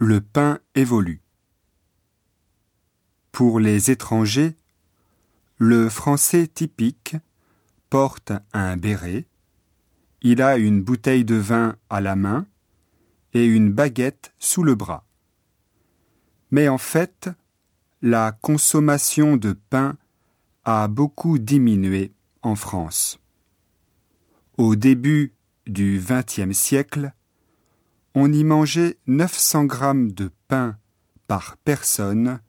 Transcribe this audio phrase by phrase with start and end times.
[0.00, 1.22] Le pain évolue.
[3.32, 4.56] Pour les étrangers,
[5.56, 7.16] le français typique
[7.90, 9.26] porte un béret,
[10.22, 12.46] il a une bouteille de vin à la main
[13.34, 15.04] et une baguette sous le bras.
[16.52, 17.28] Mais en fait,
[18.00, 19.96] la consommation de pain
[20.64, 22.12] a beaucoup diminué
[22.42, 23.18] en France.
[24.58, 25.34] Au début
[25.66, 27.12] du XXe siècle,
[28.20, 30.76] on y mangeait 900 grammes de pain
[31.28, 32.40] par personne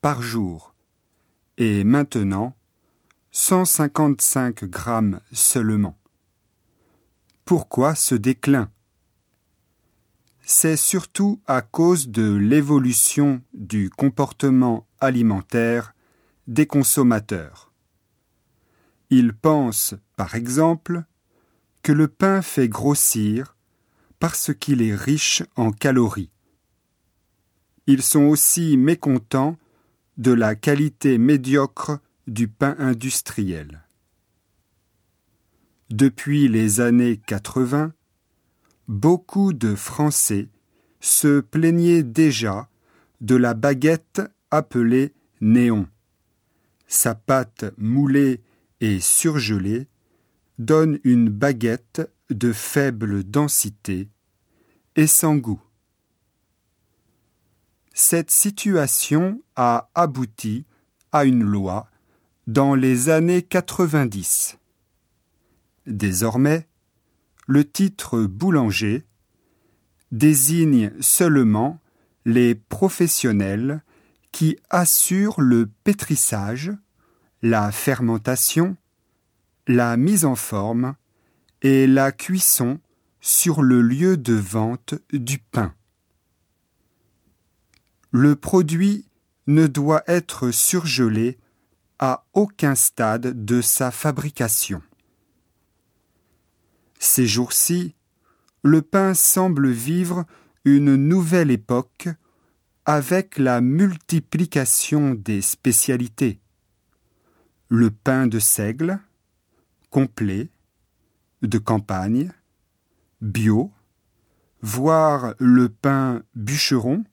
[0.00, 0.72] par jour
[1.58, 2.54] et maintenant
[3.32, 5.98] 155 grammes seulement.
[7.44, 8.70] Pourquoi ce déclin?
[10.42, 15.92] C'est surtout à cause de l'évolution du comportement alimentaire
[16.46, 17.72] des consommateurs.
[19.10, 21.02] Ils pensent, par exemple,
[21.82, 23.55] que le pain fait grossir
[24.26, 26.32] parce qu'il est riche en calories.
[27.86, 29.56] Ils sont aussi mécontents
[30.16, 33.84] de la qualité médiocre du pain industriel.
[35.90, 37.92] Depuis les années 80,
[38.88, 40.48] beaucoup de Français
[40.98, 42.68] se plaignaient déjà
[43.20, 45.86] de la baguette appelée néon.
[46.88, 48.40] Sa pâte moulée
[48.80, 49.86] et surgelée
[50.58, 54.08] donne une baguette de faible densité
[54.96, 55.60] et sans goût.
[57.92, 60.66] Cette situation a abouti
[61.12, 61.88] à une loi
[62.46, 64.58] dans les années 90.
[65.86, 66.66] Désormais,
[67.46, 69.04] le titre boulanger
[70.12, 71.80] désigne seulement
[72.24, 73.82] les professionnels
[74.32, 76.72] qui assurent le pétrissage,
[77.42, 78.76] la fermentation,
[79.66, 80.96] la mise en forme
[81.62, 82.80] et la cuisson
[83.26, 85.74] sur le lieu de vente du pain.
[88.12, 89.08] Le produit
[89.48, 91.36] ne doit être surgelé
[91.98, 94.80] à aucun stade de sa fabrication.
[97.00, 97.96] Ces jours-ci,
[98.62, 100.24] le pain semble vivre
[100.64, 102.08] une nouvelle époque
[102.84, 106.38] avec la multiplication des spécialités.
[107.66, 109.00] Le pain de seigle,
[109.90, 110.48] complet,
[111.42, 112.30] de campagne,
[113.20, 113.70] bio,
[114.62, 117.04] voire le pain bûcheron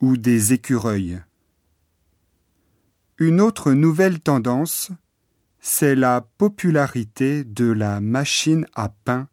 [0.00, 1.20] ou des écureuils.
[3.18, 4.90] Une autre nouvelle tendance,
[5.60, 9.28] c'est la popularité de la machine à pain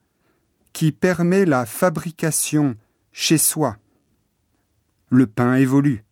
[0.73, 2.75] qui permet la fabrication
[3.11, 3.77] chez soi.
[5.09, 6.04] Le pain évolue.